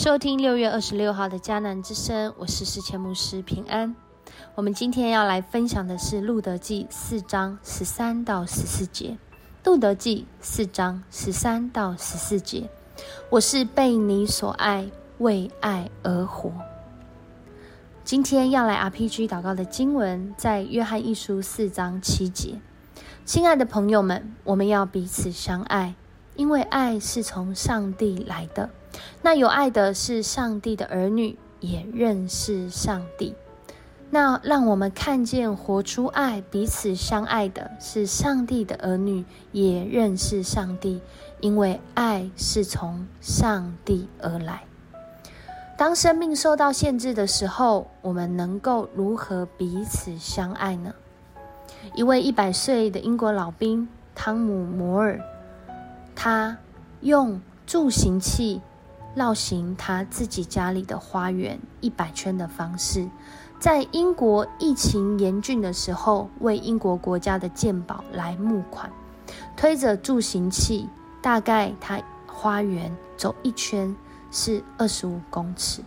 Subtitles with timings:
[0.00, 3.94] 收听六月二十六号的迦南之声，我是世谦牧师平安。
[4.54, 9.18] 我们今天要来分享的是《路德记》四章十三到十四节，
[9.66, 12.70] 《路德记》四章十三到十四节。
[13.28, 16.50] 我是被你所爱，为爱而活。
[18.02, 22.58] 今天要来 RPG 祷告的经文在约翰一书四章七节。
[23.26, 25.94] 亲爱的朋友们，我们要彼此相爱，
[26.36, 28.70] 因为爱是从上帝来的。
[29.22, 33.34] 那有爱的是上帝的儿女，也认识上帝。
[34.12, 41.00] 那让我们看见活出爱、彼此相爱的是上帝的儿女，也认识上帝，
[41.38, 44.62] 因为爱是从上帝而来。
[45.78, 50.92] 当生命受到限制的时候，我们能够如何彼此相爱呢？
[51.94, 55.20] 一位一百岁的英国老兵汤姆·摩尔，
[56.22, 56.54] 他
[57.00, 58.60] 用助行器。
[59.14, 63.08] 绕行他自己家里的花园一百圈的方式，
[63.58, 68.88] 在英国疫情严峻的时候，为英国国家的健保来募款，
[69.56, 70.88] 推着助行器，
[71.20, 73.96] 大概他花园走一圈
[74.30, 75.82] 是二十五公尺。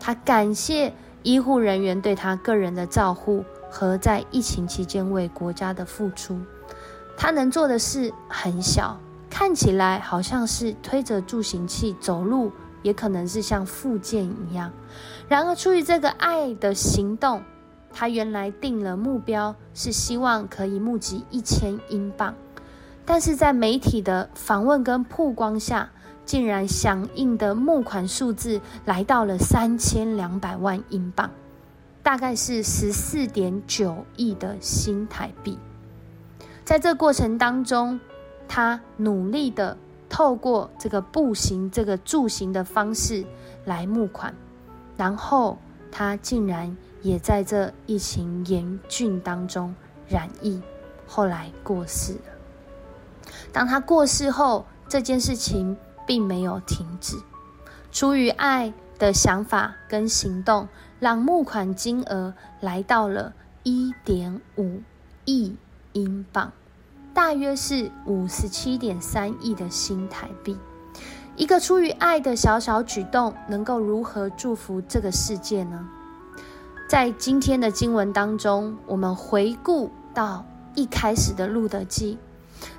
[0.00, 6.40] 他感谢医护人员对他个人的照护和在疫情期间为国家的付出。
[7.16, 8.98] 他能做的事很小。
[9.30, 12.50] 看起来好像是推着助行器走路，
[12.82, 14.72] 也可能是像复健一样。
[15.28, 17.42] 然而，出于这个爱的行动，
[17.92, 22.34] 他原来定了目标，是希望可以募集一千英镑。
[23.04, 25.90] 但是在媒体的访问跟曝光下，
[26.24, 31.30] 竟然响应的募款数字来到了三千两百万英镑，
[32.02, 35.58] 大概是十四点九亿的新台币。
[36.64, 37.98] 在这过程当中，
[38.48, 39.76] 他努力的
[40.08, 43.24] 透过这个步行、这个助行的方式
[43.64, 44.34] 来募款，
[44.96, 45.58] 然后
[45.92, 49.74] 他竟然也在这疫情严峻当中
[50.08, 50.60] 染疫，
[51.06, 53.30] 后来过世了。
[53.52, 55.76] 当他过世后，这件事情
[56.06, 57.16] 并没有停止。
[57.92, 64.80] 出于爱的想法跟行动，让募款金额来到了一点五
[65.24, 65.56] 亿
[65.92, 66.52] 英镑。
[67.18, 70.56] 大约是五十七点三亿的新台币，
[71.34, 75.88] 一个出于爱的小小举动，能够如何祝福这个世界呢？
[76.88, 80.46] 在今天的经文当中，我们回顾到
[80.76, 82.16] 一开始的路德记，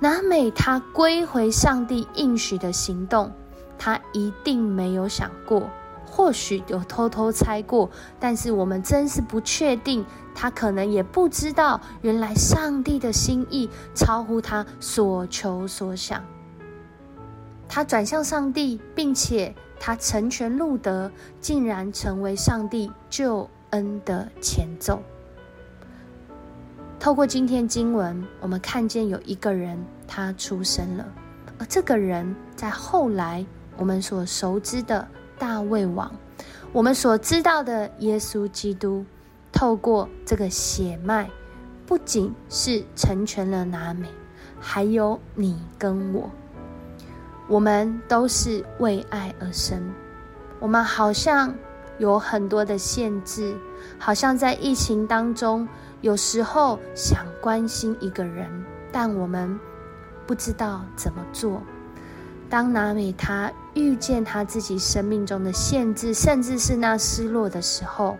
[0.00, 3.30] 拿美他归回上帝应许的行动，
[3.78, 5.62] 他一定没有想过。
[6.04, 10.04] 或许有偷偷猜过，但是我们真是不确定。
[10.34, 16.22] 他可能也不知道，原来上帝的心意超乎他所求所想。
[17.68, 25.02] 他转向上帝，并且他成全路德，竟然成为上帝救恩的前奏。
[26.98, 31.06] 透过今天经文，我们看见有一个人他出生了，
[31.58, 33.44] 而这个人在后来
[33.76, 35.06] 我们所熟知的。
[35.36, 36.10] 大卫王，
[36.72, 39.04] 我们所知道的耶稣基督，
[39.54, 41.30] 透过这个血脉，
[41.86, 44.08] 不仅是成全了拿美，
[44.60, 46.28] 还有你跟我，
[47.46, 49.80] 我们都是为爱而生。
[50.58, 51.54] 我们好像
[51.98, 53.54] 有很多的限制，
[53.96, 55.68] 好像在疫情当中，
[56.00, 58.50] 有时候想关心一个人，
[58.90, 59.58] 但我们
[60.26, 61.62] 不知道怎么做。
[62.50, 68.18] 当拿美他遇见他自己生命中的限制，甚至是那失落的时候，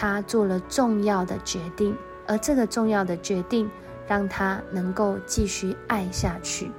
[0.00, 1.92] 他做了重要的决定，
[2.24, 3.68] 而这个重要的决定
[4.06, 6.70] 让他能够继续爱下去，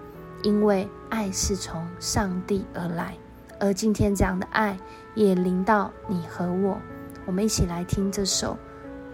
[0.41, 3.13] 因为爱是从上帝而来，
[3.59, 4.79] 而今天这样的爱
[5.15, 6.77] 也临到你和我，
[7.25, 8.57] 我们一起来听这首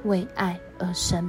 [0.07, 1.25] 《为爱而生》。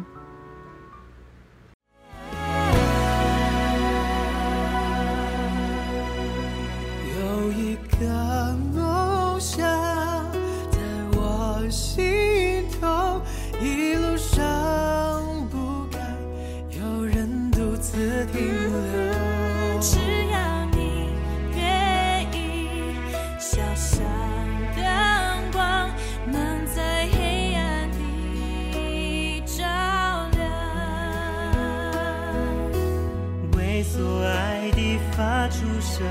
[35.86, 36.04] 出声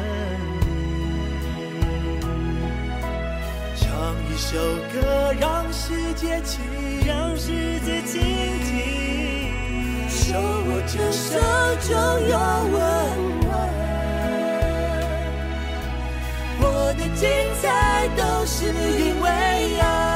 [3.75, 3.85] 唱
[4.23, 4.57] 一首
[4.93, 7.51] 歌，让世界听，让世
[7.81, 8.21] 界倾
[8.63, 10.09] 听。
[10.09, 11.37] 手握着手
[11.81, 11.93] 中
[12.29, 12.37] 有
[12.71, 12.77] 温
[13.41, 13.51] 暖，
[16.61, 16.63] 我
[16.97, 17.27] 的精
[17.61, 18.55] 彩都是。
[18.65, 19.27] 因为
[19.81, 20.14] 爱。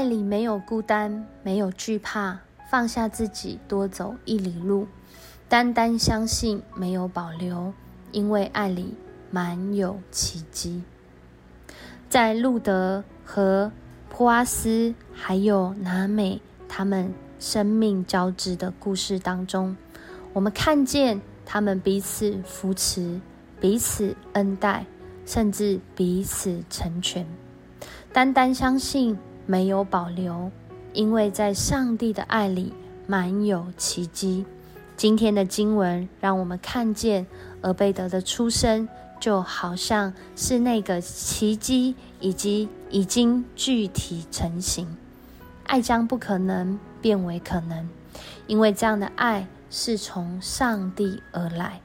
[0.00, 2.38] 爱里没有孤单，没有惧怕，
[2.70, 4.88] 放下自己，多走一里路，
[5.46, 7.74] 单单相信，没有保留，
[8.10, 8.94] 因为爱里
[9.30, 10.82] 满有奇迹。
[12.08, 13.70] 在路德和
[14.08, 19.76] 普阿斯还有拿美他们生命交织的故事当中，
[20.32, 23.20] 我们看见他们彼此扶持、
[23.60, 24.86] 彼此恩待，
[25.26, 27.26] 甚至彼此成全。
[28.14, 29.18] 单单相信，
[29.50, 30.52] 没有保留，
[30.92, 32.72] 因为在上帝的爱里
[33.08, 34.46] 满有奇迹。
[34.96, 37.26] 今天的经文让我们看见
[37.60, 38.88] 而贝德的出生，
[39.18, 44.96] 就好像是那个奇迹，以及已经具体成型。
[45.64, 47.88] 爱将不可能变为可能，
[48.46, 51.80] 因为这样的爱是从上帝而来。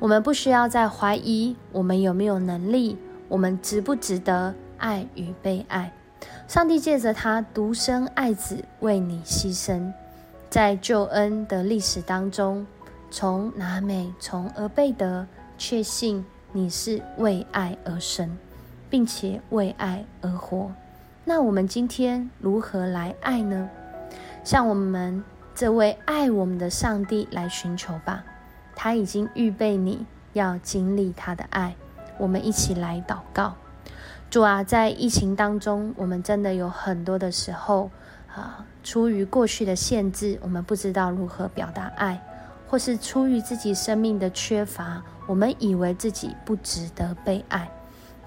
[0.00, 5.92] 我们不需要再怀疑我们有没有能力，我们值不值得爱与被爱。
[6.50, 9.92] 上帝借着他独生爱子为你牺牲，
[10.50, 12.66] 在救恩的历史当中，
[13.08, 15.24] 从拿美、从俄贝德，
[15.56, 18.36] 确信你是为爱而生，
[18.90, 20.72] 并且为爱而活。
[21.24, 23.70] 那我们今天如何来爱呢？
[24.42, 25.22] 向我们
[25.54, 28.24] 这位爱我们的上帝来寻求吧，
[28.74, 31.76] 他已经预备你要经历他的爱。
[32.18, 33.54] 我们一起来祷告。
[34.30, 37.90] 主啊，在疫情当中，我们真的有很多的时候，
[38.32, 42.22] 啊，出于过去的限制，我们不知道如何表达爱，
[42.68, 47.68] 或是出于自己生命的缺乏，我们以为自己不值得被爱。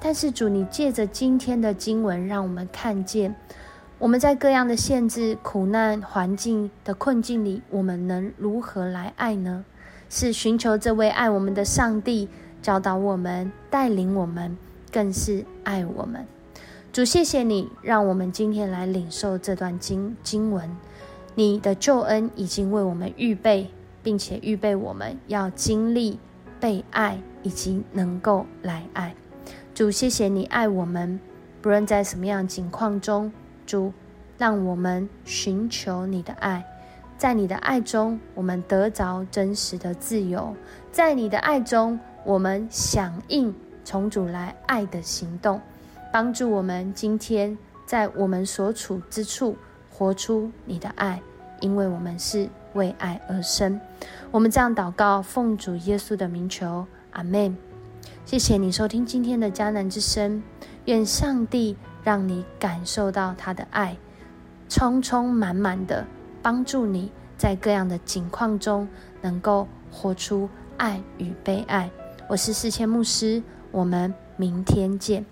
[0.02, 3.34] 但是主，你借着今天的经文，让我们看见，
[3.98, 9.64] 我们在各样的限制、苦难、环境的困境里，我们能如何来爱呢？
[10.10, 12.28] 是寻求这位爱我们的上帝，
[12.62, 14.58] 教导我们、带领我们。
[14.94, 16.28] 更是爱我们，
[16.92, 20.70] 主，谢谢你，让我们今天来领受这段经经文。
[21.34, 23.72] 你的救恩已经为我们预备，
[24.04, 26.20] 并且预备我们要经历
[26.60, 29.16] 被爱，以及能够来爱。
[29.74, 31.20] 主，谢谢你爱我们，
[31.60, 33.34] 不论在什么样的境况中，
[33.66, 33.92] 主，
[34.38, 36.64] 让我们寻求你的爱，
[37.18, 40.54] 在你的爱中，我们得着真实的自由；
[40.92, 43.52] 在你的爱中，我们响应
[43.84, 45.62] 从主来爱的行动，
[46.12, 49.58] 帮助我们今天在我们所处之处
[49.90, 51.22] 活出你的爱，
[51.60, 53.80] 因为我们是为爱而生。
[54.32, 57.56] 我们这样祷告，奉主耶稣的名求，阿门。
[58.26, 60.42] 谢谢你收听今天的迦南之声，
[60.86, 63.98] 愿上帝让你感受到他的爱，
[64.70, 66.06] 充充满满的
[66.42, 68.88] 帮助你在各样的境况中
[69.22, 71.90] 能够活出爱与被爱。
[72.30, 75.26] 我是世谦牧师，我们明天见。